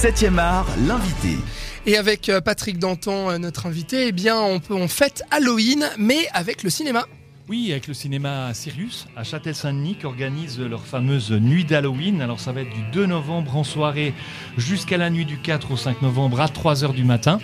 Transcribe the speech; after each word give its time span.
7e 0.00 0.38
art, 0.38 0.66
l'invité. 0.86 1.36
Et 1.84 1.98
avec 1.98 2.30
euh, 2.30 2.40
Patrick 2.40 2.78
Danton, 2.78 3.28
euh, 3.28 3.36
notre 3.36 3.66
invité, 3.66 4.06
eh 4.06 4.12
bien, 4.12 4.40
on, 4.40 4.58
peut, 4.58 4.72
on 4.72 4.88
fête 4.88 5.22
Halloween, 5.30 5.84
mais 5.98 6.26
avec 6.32 6.62
le 6.62 6.70
cinéma. 6.70 7.04
Oui, 7.50 7.70
avec 7.70 7.86
le 7.86 7.92
cinéma 7.92 8.54
Sirius 8.54 9.08
à 9.14 9.24
Châtel-Saint-Denis 9.24 9.96
qui 9.96 10.06
organise 10.06 10.58
leur 10.58 10.86
fameuse 10.86 11.32
nuit 11.32 11.66
d'Halloween. 11.66 12.22
Alors 12.22 12.40
ça 12.40 12.50
va 12.50 12.62
être 12.62 12.72
du 12.72 12.82
2 12.92 13.04
novembre 13.04 13.54
en 13.54 13.62
soirée 13.62 14.14
jusqu'à 14.56 14.96
la 14.96 15.10
nuit 15.10 15.26
du 15.26 15.36
4 15.36 15.70
au 15.70 15.76
5 15.76 16.00
novembre 16.00 16.40
à 16.40 16.46
3h 16.46 16.94
du 16.94 17.04
matin. 17.04 17.38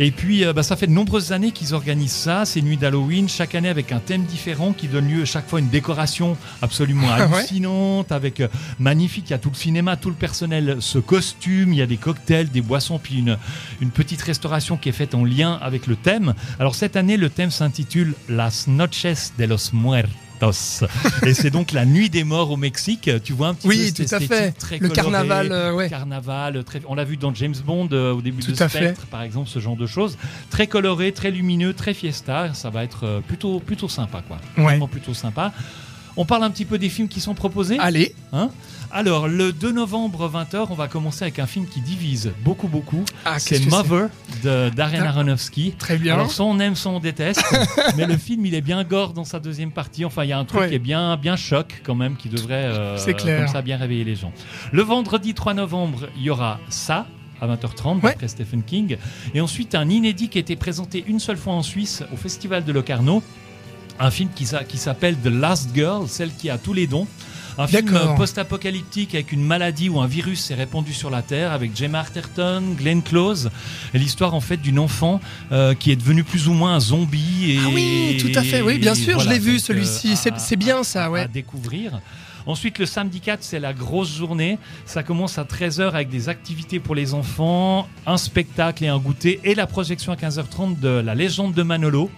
Et 0.00 0.10
puis, 0.10 0.44
euh, 0.44 0.52
bah, 0.52 0.62
ça 0.62 0.76
fait 0.76 0.86
de 0.86 0.92
nombreuses 0.92 1.32
années 1.32 1.50
qu'ils 1.50 1.74
organisent 1.74 2.12
ça, 2.12 2.44
ces 2.44 2.62
nuits 2.62 2.76
d'Halloween, 2.76 3.28
chaque 3.28 3.54
année 3.54 3.68
avec 3.68 3.90
un 3.92 3.98
thème 3.98 4.22
différent 4.24 4.72
qui 4.72 4.86
donne 4.86 5.08
lieu 5.08 5.24
chaque 5.24 5.48
fois 5.48 5.58
à 5.58 5.62
une 5.62 5.68
décoration 5.68 6.36
absolument 6.62 7.08
Ah 7.10 7.26
ouais 7.26 7.38
hallucinante, 7.38 8.12
avec 8.12 8.40
euh, 8.40 8.48
magnifique. 8.78 9.26
Il 9.28 9.32
y 9.32 9.34
a 9.34 9.38
tout 9.38 9.50
le 9.50 9.56
cinéma, 9.56 9.96
tout 9.96 10.10
le 10.10 10.14
personnel 10.14 10.76
se 10.80 10.98
costume, 10.98 11.72
il 11.72 11.78
y 11.78 11.82
a 11.82 11.86
des 11.86 11.96
cocktails, 11.96 12.48
des 12.50 12.62
boissons, 12.62 12.98
puis 12.98 13.18
une, 13.18 13.38
une 13.80 13.90
petite 13.90 14.22
restauration 14.22 14.76
qui 14.76 14.88
est 14.88 14.92
faite 14.92 15.14
en 15.14 15.24
lien 15.24 15.58
avec 15.60 15.86
le 15.86 15.96
thème. 15.96 16.34
Alors 16.60 16.74
cette 16.74 16.96
année, 16.96 17.16
le 17.16 17.30
thème 17.30 17.50
s'intitule 17.50 18.14
Las 18.28 18.68
Noches 18.68 19.32
de 19.38 19.44
los 19.44 19.70
Muertos. 19.72 20.27
Et 21.26 21.34
c'est 21.34 21.50
donc 21.50 21.72
la 21.72 21.84
nuit 21.84 22.10
des 22.10 22.24
morts 22.24 22.50
au 22.50 22.56
Mexique. 22.56 23.10
Tu 23.24 23.32
vois 23.32 23.48
un 23.48 23.54
petit 23.54 23.66
Oui, 23.68 23.76
peu 23.76 23.84
cette 24.04 24.08
tout 24.08 24.14
à 24.14 24.18
fait. 24.20 24.24
esthétique 24.24 24.58
très 24.58 24.78
Le 24.78 24.88
colorée, 24.88 24.94
carnaval, 25.02 25.48
euh, 25.52 25.72
ouais. 25.74 25.88
carnaval, 25.88 26.64
très- 26.64 26.80
on 26.88 26.94
l'a 26.94 27.04
vu 27.04 27.16
dans 27.16 27.34
James 27.34 27.54
Bond 27.64 27.88
euh, 27.92 28.12
au 28.12 28.20
début 28.22 28.42
Tout 28.42 28.52
de 28.52 28.62
à 28.62 28.68
fait. 28.68 28.78
Spectre, 28.78 29.06
par 29.06 29.22
exemple, 29.22 29.48
ce 29.48 29.58
genre 29.58 29.76
de 29.76 29.86
choses. 29.86 30.16
Très 30.50 30.66
coloré, 30.66 31.12
très 31.12 31.30
lumineux, 31.30 31.74
très 31.74 31.94
fiesta. 31.94 32.52
Ça 32.54 32.70
va 32.70 32.84
être 32.84 33.04
euh, 33.04 33.20
plutôt, 33.20 33.60
plutôt 33.60 33.88
sympa, 33.88 34.22
quoi. 34.26 34.38
Ouais. 34.56 34.64
Vraiment 34.64 34.88
plutôt 34.88 35.14
sympa. 35.14 35.52
On 36.16 36.24
parle 36.24 36.42
un 36.42 36.50
petit 36.50 36.64
peu 36.64 36.78
des 36.78 36.88
films 36.88 37.06
qui 37.08 37.20
sont 37.20 37.34
proposés. 37.34 37.78
Allez, 37.78 38.12
hein? 38.32 38.50
Alors, 38.90 39.28
le 39.28 39.52
2 39.52 39.70
novembre 39.70 40.28
20h, 40.28 40.66
on 40.70 40.74
va 40.74 40.88
commencer 40.88 41.22
avec 41.22 41.38
un 41.38 41.46
film 41.46 41.66
qui 41.66 41.80
divise 41.80 42.32
beaucoup, 42.42 42.66
beaucoup. 42.66 43.04
ah, 43.24 43.38
c'est? 43.38 43.64
Mother 43.66 44.08
de 44.42 44.70
Darren. 44.70 45.02
Aronofsky. 45.02 45.72
Très 45.78 45.96
bien. 45.98 46.14
Alors, 46.14 46.30
soit 46.30 46.44
on 46.46 46.58
aime, 46.60 46.74
soit 46.76 46.92
on 46.92 47.00
déteste. 47.00 47.42
mais 47.96 48.06
le 48.06 48.16
film, 48.16 48.44
il 48.46 48.54
est 48.54 48.60
bien 48.60 48.82
gore 48.84 49.12
dans 49.12 49.24
sa 49.24 49.40
deuxième 49.40 49.70
partie. 49.72 50.04
Enfin, 50.04 50.24
il 50.24 50.30
y 50.30 50.32
a 50.32 50.38
un 50.38 50.44
truc 50.44 50.60
Ouais. 50.62 50.68
qui 50.68 50.74
est 50.74 50.78
bien, 50.80 51.16
bien 51.16 51.36
choc 51.36 51.80
quand 51.84 51.94
même, 51.94 52.16
qui 52.16 52.28
devrait 52.28 52.64
euh, 52.66 52.96
clair. 53.14 53.38
comme 53.40 53.48
ça 53.48 53.62
bien 53.62 53.76
réveiller 53.76 54.04
les 54.04 54.16
gens. 54.16 54.32
Le 54.72 54.82
vendredi 54.82 55.34
3 55.34 55.54
novembre, 55.54 56.08
il 56.16 56.22
y 56.22 56.30
aura 56.30 56.58
ça 56.68 57.06
à 57.40 57.46
20h30 57.46 58.00
Ouais. 58.02 58.12
après 58.12 58.28
Stephen 58.28 58.62
King. 58.62 58.96
Et 59.34 59.40
ensuite, 59.40 59.74
un 59.74 59.88
inédit 59.88 60.28
qui 60.28 60.38
a 60.38 60.40
été 60.40 60.56
présenté 60.56 61.04
une 61.06 61.20
seule 61.20 61.36
fois 61.36 61.52
en 61.52 61.62
Suisse 61.62 62.02
au 62.12 62.16
Festival 62.16 62.64
de 62.64 62.72
Locarno. 62.72 63.22
Un 64.00 64.10
film 64.10 64.30
qui 64.34 64.46
s'appelle 64.46 65.16
The 65.16 65.26
Last 65.26 65.70
Girl, 65.74 66.06
celle 66.08 66.32
qui 66.32 66.50
a 66.50 66.58
tous 66.58 66.72
les 66.72 66.86
dons. 66.86 67.06
Un 67.60 67.66
film 67.66 67.88
euh, 67.96 68.14
post-apocalyptique 68.14 69.14
avec 69.16 69.32
une 69.32 69.42
maladie 69.42 69.88
ou 69.88 70.00
un 70.00 70.06
virus 70.06 70.40
s'est 70.44 70.54
répandu 70.54 70.92
sur 70.94 71.10
la 71.10 71.22
Terre 71.22 71.50
avec 71.50 71.76
Gemma 71.76 71.98
Arterton, 71.98 72.62
Glenn 72.78 73.02
Close. 73.02 73.50
Et 73.94 73.98
l'histoire 73.98 74.34
en 74.34 74.40
fait 74.40 74.58
d'une 74.58 74.78
enfant 74.78 75.20
euh, 75.50 75.74
qui 75.74 75.90
est 75.90 75.96
devenue 75.96 76.22
plus 76.22 76.46
ou 76.46 76.52
moins 76.52 76.74
un 76.76 76.80
zombie. 76.80 77.52
Et, 77.52 77.58
Ah 77.60 77.68
oui, 77.74 78.16
tout 78.20 78.38
à 78.38 78.42
fait. 78.42 78.62
Oui, 78.62 78.78
bien 78.78 78.94
sûr, 78.94 79.18
je 79.18 79.28
l'ai 79.28 79.40
vu 79.40 79.52
donc, 79.56 79.60
celui-ci. 79.60 80.12
euh, 80.12 80.30
C'est- 80.38 80.56
bien 80.56 80.84
ça, 80.84 81.10
ouais. 81.10 81.22
À 81.22 81.26
découvrir. 81.28 82.00
Ensuite, 82.46 82.78
le 82.78 82.86
samedi 82.86 83.20
4, 83.20 83.42
c'est 83.42 83.58
la 83.60 83.74
grosse 83.74 84.16
journée. 84.16 84.58
Ça 84.86 85.02
commence 85.02 85.36
à 85.36 85.44
13h 85.44 85.88
avec 85.94 86.08
des 86.08 86.28
activités 86.28 86.78
pour 86.80 86.94
les 86.94 87.12
enfants, 87.12 87.86
un 88.06 88.16
spectacle 88.16 88.84
et 88.84 88.88
un 88.88 88.98
goûter, 88.98 89.40
et 89.44 89.54
la 89.54 89.66
projection 89.66 90.12
à 90.12 90.16
15h30 90.16 90.78
de 90.80 90.88
La 90.88 91.14
légende 91.14 91.52
de 91.54 91.62
Manolo. 91.62 92.10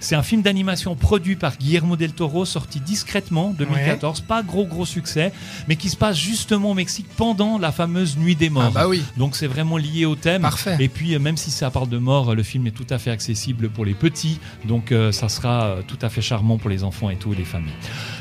C'est 0.00 0.14
un 0.14 0.22
film 0.22 0.42
d'animation 0.42 0.94
produit 0.94 1.36
par 1.36 1.56
Guillermo 1.56 1.96
del 1.96 2.12
Toro, 2.12 2.44
sorti 2.44 2.80
discrètement 2.80 3.54
2014. 3.58 4.20
Pas 4.22 4.42
gros 4.42 4.64
gros 4.66 4.86
succès, 4.86 5.32
mais 5.68 5.76
qui 5.76 5.88
se 5.88 5.96
passe 5.96 6.16
justement 6.16 6.70
au 6.70 6.74
Mexique 6.74 7.06
pendant 7.16 7.58
la 7.58 7.72
fameuse 7.72 8.16
Nuit 8.16 8.36
des 8.36 8.50
Morts. 8.50 8.64
Ah 8.68 8.70
bah 8.82 8.88
oui, 8.88 9.02
Donc 9.16 9.36
c'est 9.36 9.46
vraiment 9.46 9.76
lié 9.76 10.04
au 10.04 10.14
thème. 10.14 10.42
Parfait. 10.42 10.76
Et 10.80 10.88
puis 10.88 11.14
euh, 11.14 11.18
même 11.18 11.36
si 11.36 11.50
ça 11.50 11.70
parle 11.70 11.88
de 11.88 11.98
mort, 11.98 12.34
le 12.34 12.42
film 12.42 12.66
est 12.66 12.70
tout 12.72 12.86
à 12.90 12.98
fait 12.98 13.10
accessible 13.10 13.68
pour 13.70 13.84
les 13.84 13.94
petits. 13.94 14.38
Donc 14.66 14.92
euh, 14.92 15.12
ça 15.12 15.28
sera 15.28 15.64
euh, 15.64 15.82
tout 15.86 15.98
à 16.02 16.08
fait 16.08 16.22
charmant 16.22 16.58
pour 16.58 16.70
les 16.70 16.84
enfants 16.84 17.10
et 17.10 17.16
tout, 17.16 17.32
et 17.32 17.36
les 17.36 17.44
familles. 17.44 17.72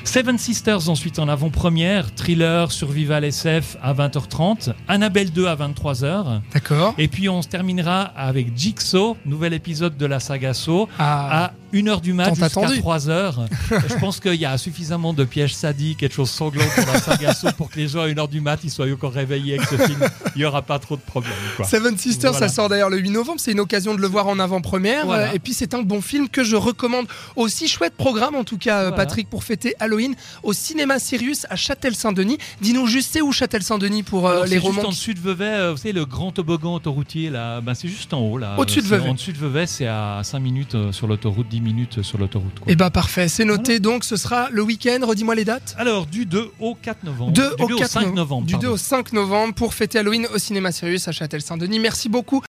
Seven 0.03 0.37
Sisters 0.37 0.89
ensuite 0.89 1.19
en 1.19 1.27
avant-première, 1.27 2.13
thriller, 2.15 2.71
survival 2.71 3.23
SF 3.23 3.77
à 3.81 3.93
20h30, 3.93 4.73
Annabelle 4.87 5.31
2 5.31 5.45
à 5.47 5.55
23h. 5.55 6.41
d'accord. 6.53 6.93
Et 6.97 7.07
puis 7.07 7.29
on 7.29 7.41
se 7.41 7.47
terminera 7.47 8.01
avec 8.01 8.57
Jigsaw, 8.57 9.17
nouvel 9.25 9.53
épisode 9.53 9.97
de 9.97 10.05
la 10.05 10.19
saga 10.19 10.53
Saw, 10.53 10.87
Ah, 10.99 11.45
à 11.45 11.53
1h 11.73 12.01
du 12.01 12.13
mat 12.13 12.25
Tant 12.29 12.35
jusqu'à 12.35 12.45
attendu. 12.45 12.79
3h. 12.79 13.47
Je 13.89 13.95
pense 13.99 14.19
qu'il 14.19 14.35
y 14.35 14.45
a 14.45 14.57
suffisamment 14.57 15.13
de 15.13 15.23
pièges 15.23 15.55
sadiques 15.55 16.03
et 16.03 16.07
de 16.07 16.13
choses 16.13 16.29
sanglantes 16.29 16.67
dans 16.77 16.93
la 16.93 16.99
saga 16.99 17.33
Saw 17.33 17.51
pour 17.57 17.69
que 17.69 17.77
les 17.79 17.87
gens 17.87 18.01
à 18.01 18.07
1h 18.07 18.29
du 18.29 18.41
mat 18.41 18.59
ils 18.63 18.69
soient 18.71 18.85
encore 18.91 19.11
réveillés 19.13 19.55
avec 19.59 19.67
ce 19.67 19.75
film. 19.77 19.99
Il 20.35 20.39
n'y 20.39 20.45
aura 20.45 20.61
pas 20.61 20.79
trop 20.79 20.95
de 20.95 21.01
problèmes. 21.01 21.33
Quoi. 21.55 21.65
Seven 21.65 21.97
Sisters, 21.97 22.31
Voilà. 22.31 22.47
ça 22.47 22.53
sort 22.53 22.69
d'ailleurs 22.69 22.89
le 22.89 22.97
8 22.97 23.09
novembre. 23.09 23.39
C'est 23.39 23.51
une 23.51 23.59
occasion 23.59 23.95
de 23.95 23.99
le 24.01 24.07
voir 24.07 24.27
en 24.27 24.39
avant-première. 24.39 25.05
Voilà. 25.05 25.33
Et 25.33 25.39
puis 25.39 25.53
c'est 25.53 25.73
un 25.73 25.81
bon 25.81 26.01
film 26.01 26.29
que 26.29 26.43
je 26.43 26.55
recommande. 26.55 27.07
Aussi 27.35 27.67
chouette 27.67 27.93
programme 27.95 28.35
en 28.35 28.43
tout 28.43 28.57
cas, 28.57 28.77
euh, 28.77 28.89
Voilà. 28.89 28.95
Patrick, 28.97 29.29
pour 29.29 29.43
fêter 29.43 29.73
Halloween 29.79 30.15
au 30.43 30.53
cinéma 30.53 30.99
Sirius 30.99 31.45
à 31.49 31.55
Châtel-Saint-Denis. 31.55 32.37
Dis-nous 32.61 32.87
juste 32.87 33.11
c'est 33.13 33.21
où 33.21 33.31
Châtel-Saint-Denis 33.31 34.03
pour 34.03 34.27
euh, 34.27 34.31
Alors, 34.31 34.43
les 34.45 34.49
c'est 34.49 34.55
juste 34.55 34.65
romans. 34.67 34.85
en 34.87 34.89
dessus 34.91 35.13
de 35.13 35.19
Vevey, 35.19 35.45
euh, 35.45 35.71
vous 35.71 35.77
savez, 35.77 35.91
le 35.93 36.05
grand 36.05 36.31
toboggan 36.31 36.75
autoroutier, 36.75 37.29
là, 37.29 37.61
ben, 37.61 37.73
c'est 37.73 37.87
juste 37.87 38.13
en 38.13 38.19
haut. 38.21 38.37
là. 38.37 38.55
Au-dessus 38.57 38.81
de 38.81 38.87
Vevey. 38.87 39.09
En 39.09 39.13
dessus 39.13 39.33
de 39.33 39.37
Vevey, 39.37 39.65
c'est 39.67 39.87
à 39.87 40.21
5 40.23 40.39
minutes 40.39 40.91
sur 40.91 41.07
l'autoroute, 41.07 41.47
10 41.57 41.61
minutes 41.61 42.01
sur 42.03 42.19
l'autoroute. 42.19 42.53
Eh 42.67 42.75
ben 42.75 42.91
parfait, 42.91 43.27
c'est 43.27 43.45
noté. 43.45 43.79
Donc 43.79 44.03
ce 44.03 44.15
sera 44.15 44.49
le 44.51 44.61
week-end. 44.61 44.99
Redis-moi 45.01 45.33
les 45.33 45.43
dates. 45.43 45.75
Alors, 45.79 46.05
du 46.05 46.25
2 46.25 46.51
au 46.59 46.75
4 46.75 47.03
novembre. 47.03 47.31
2 47.31 47.55
du 47.57 47.63
au 47.63 47.67
2 47.67 47.77
4 47.77 47.89
5 47.89 48.13
novembre. 48.13 48.45
Du 48.45 48.53
2 48.53 48.59
pardon. 48.59 48.73
au 48.73 48.77
5 48.77 49.13
novembre 49.13 49.53
pour 49.55 49.73
fêter 49.73 49.97
Halloween 49.97 50.27
au 50.31 50.37
cinéma 50.37 50.71
Sirius 50.71 51.07
à 51.07 51.11
Châtel-Saint-Denis. 51.11 51.79
Merci 51.79 52.09
beaucoup. 52.09 52.43